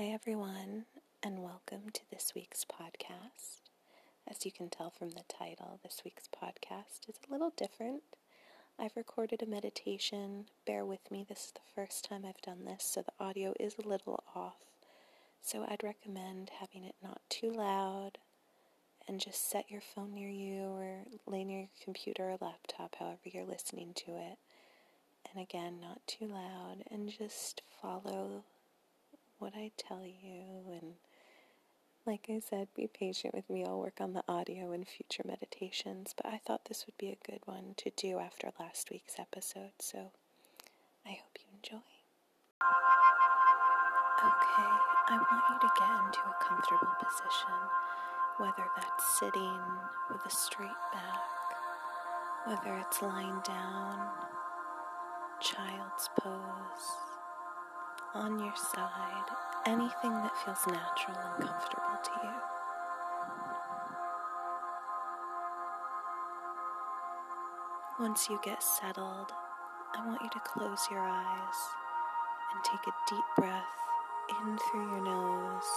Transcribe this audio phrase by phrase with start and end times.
[0.00, 0.86] Hi, everyone,
[1.22, 3.60] and welcome to this week's podcast.
[4.26, 8.02] As you can tell from the title, this week's podcast is a little different.
[8.78, 10.46] I've recorded a meditation.
[10.66, 13.74] Bear with me, this is the first time I've done this, so the audio is
[13.76, 14.64] a little off.
[15.42, 18.12] So I'd recommend having it not too loud
[19.06, 23.20] and just set your phone near you or lay near your computer or laptop, however
[23.26, 24.38] you're listening to it.
[25.30, 28.44] And again, not too loud, and just follow
[29.50, 30.72] what I tell you.
[30.72, 30.94] And
[32.06, 33.64] like I said, be patient with me.
[33.64, 37.30] I'll work on the audio in future meditations, but I thought this would be a
[37.30, 40.12] good one to do after last week's episode, so
[41.06, 41.84] I hope you enjoy.
[44.22, 44.72] Okay,
[45.08, 47.60] I want you to get into a comfortable position,
[48.38, 49.60] whether that's sitting
[50.10, 51.24] with a straight back,
[52.46, 53.98] whether it's lying down,
[55.40, 57.09] child's pose,
[58.14, 59.30] on your side,
[59.66, 62.30] anything that feels natural and comfortable to you.
[68.00, 69.32] Once you get settled,
[69.94, 71.58] I want you to close your eyes
[72.52, 73.76] and take a deep breath
[74.30, 75.70] in through your nose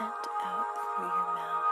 [0.00, 1.64] and out through your mouth.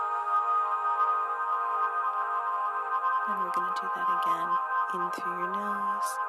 [3.28, 4.50] And we're going to do that again
[4.94, 6.27] in through your nose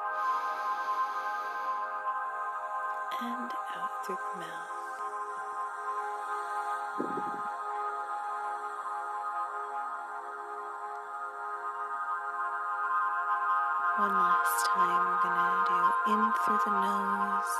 [3.22, 4.80] and out through the mouth.
[13.98, 17.54] One last time, we're going to do in through the nose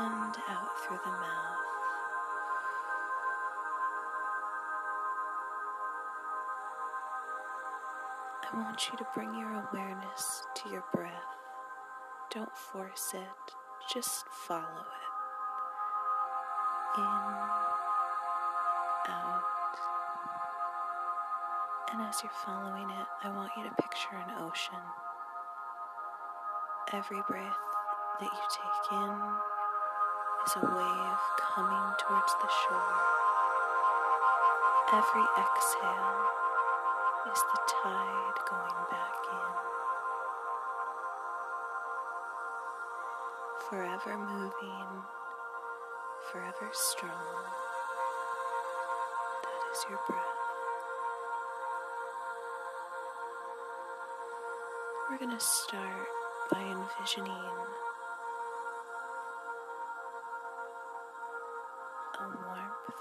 [0.00, 1.66] and out through the mouth.
[8.52, 11.35] I want you to bring your awareness to your breath.
[12.36, 13.54] Don't force it,
[13.94, 15.08] just follow it.
[16.98, 17.02] In,
[19.08, 19.42] out.
[21.90, 24.84] And as you're following it, I want you to picture an ocean.
[26.92, 27.64] Every breath
[28.20, 29.16] that you take in
[30.44, 33.00] is a wave coming towards the shore.
[34.92, 36.20] Every exhale
[37.32, 39.75] is the tide going back in.
[43.70, 45.02] Forever moving,
[46.30, 47.10] forever strong.
[49.42, 50.22] That is your breath.
[55.10, 56.06] We're going to start
[56.52, 57.32] by envisioning
[62.14, 62.96] a warmth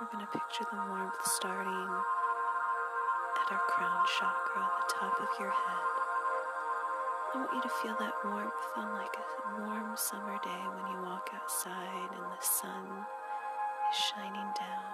[0.00, 1.88] we're going to picture the warmth starting
[3.36, 5.99] at our crown chakra, the top of your head.
[7.32, 11.02] I want you to feel that warmth on like a warm summer day when you
[11.06, 14.90] walk outside and the sun is shining down.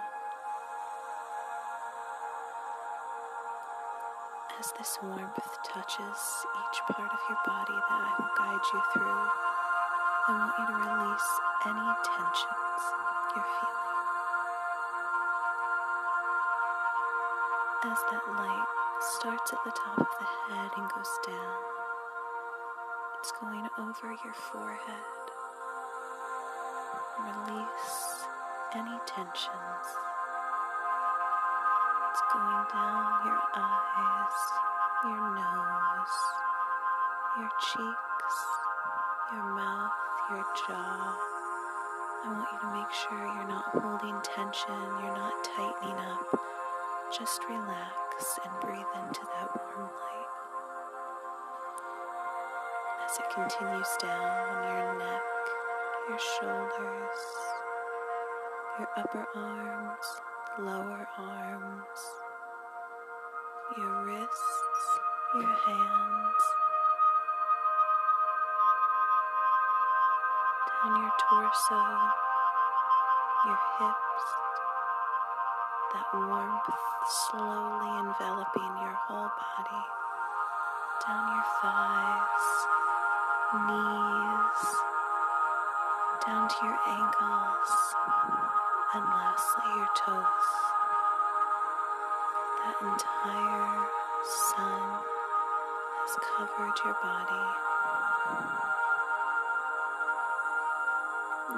[4.59, 9.23] As this warmth touches each part of your body that I will guide you through,
[10.27, 11.29] I want you to release
[11.65, 12.81] any tensions
[13.33, 13.87] you're feeling.
[17.85, 18.67] as that light
[18.99, 21.76] starts at the top of the head and goes down,
[23.19, 25.25] it's going over your forehead.
[27.19, 28.25] Release
[28.75, 29.87] any tensions.
[32.11, 34.39] It's going down your eyes,
[35.03, 36.17] your nose,
[37.39, 38.35] your cheeks,
[39.33, 39.91] your mouth,
[40.29, 41.15] your jaw.
[42.23, 46.39] I want you to make sure you're not holding tension, you're not tightening up.
[47.17, 50.06] Just relax and breathe into that warm light.
[53.09, 55.21] As it continues down your neck,
[56.09, 57.21] your shoulders,
[58.77, 60.05] your upper arms,
[60.59, 61.99] lower arms,
[63.77, 64.99] your wrists,
[65.35, 66.43] your hands,
[70.67, 71.81] down your torso,
[73.45, 74.25] your hips,
[75.93, 76.69] that warmth
[77.31, 79.85] slowly enveloping your whole body,
[81.07, 82.76] down your thighs,
[83.53, 84.61] knees,
[86.25, 87.71] down to your ankles,
[88.93, 90.47] and lastly your toes.
[92.63, 93.87] That entire
[94.23, 94.81] sun
[95.95, 97.47] has covered your body.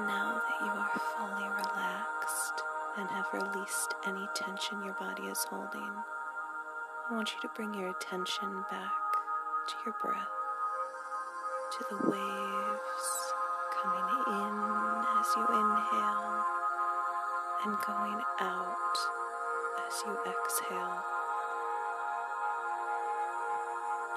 [0.06, 2.64] Now that you are fully relaxed
[2.98, 5.94] and have released any tension your body is holding,
[7.10, 8.94] I want you to bring your attention back
[9.68, 10.39] to your breath,
[11.72, 13.34] to the waves
[13.78, 14.56] coming in
[15.20, 16.44] as you inhale
[17.64, 18.98] and going out
[19.86, 21.04] as you exhale.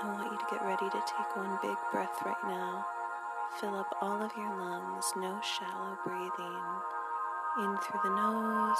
[0.01, 2.87] I want you to get ready to take one big breath right now.
[3.61, 6.63] Fill up all of your lungs, no shallow breathing.
[7.59, 8.79] In through the nose.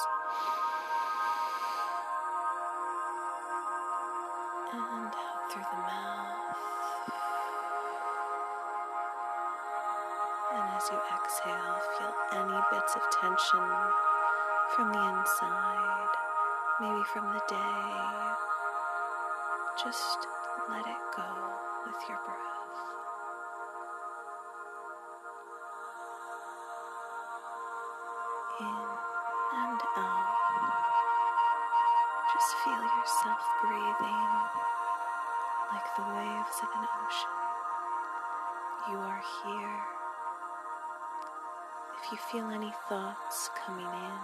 [13.53, 16.15] From the inside,
[16.81, 18.33] maybe from the day.
[19.77, 20.27] Just
[20.71, 21.29] let it go
[21.85, 22.81] with your breath.
[28.61, 28.89] In
[29.61, 30.33] and out.
[32.33, 34.33] Just feel yourself breathing
[35.73, 37.37] like the waves of an ocean.
[38.91, 40.02] You are here.
[42.13, 44.21] If you feel any thoughts coming in,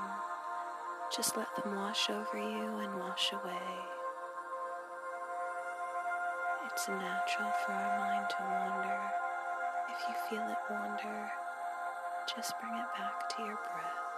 [1.10, 3.62] just let them wash over you and wash away.
[6.66, 9.00] It's natural for our mind to wander.
[9.88, 11.30] If you feel it wander,
[12.36, 14.08] just bring it back to your breath.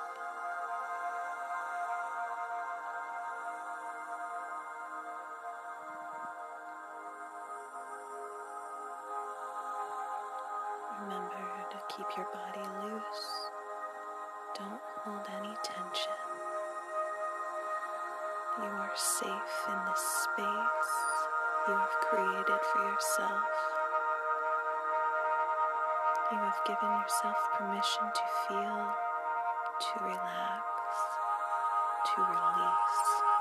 [11.03, 13.50] Remember to keep your body loose.
[15.21, 16.13] Hold any tension.
[18.59, 20.93] You are safe in this space
[21.69, 23.51] you have created for yourself.
[26.33, 28.87] You have given yourself permission to feel,
[29.81, 30.65] to relax,
[32.07, 33.40] to release.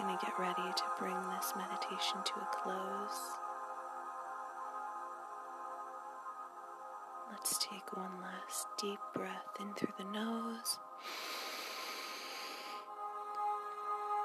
[0.00, 3.20] Going to get ready to bring this meditation to a close.
[7.30, 10.78] Let's take one last deep breath in through the nose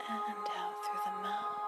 [0.09, 1.61] and out through the mouth.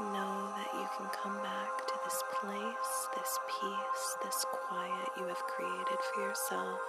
[0.00, 5.42] Know that you can come back to this place, this peace, this quiet you have
[5.46, 6.80] created for yourself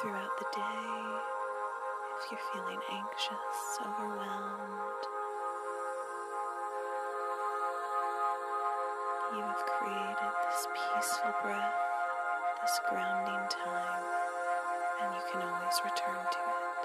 [0.00, 0.90] throughout the day.
[2.18, 5.02] If you're feeling anxious, overwhelmed,
[9.34, 11.74] you have created this peaceful breath,
[12.62, 14.04] this grounding time,
[15.02, 16.78] and you can always return to it.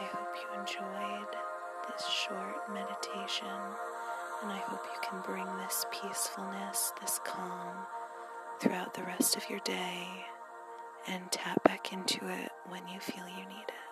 [0.00, 1.36] I hope you enjoyed
[1.88, 3.58] this short meditation,
[4.42, 7.86] and I hope you can bring this peacefulness, this calm
[8.60, 10.06] throughout the rest of your day
[11.08, 13.85] and tap back into it when you feel you need it.